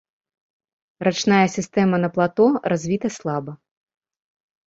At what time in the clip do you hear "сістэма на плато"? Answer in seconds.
1.57-2.47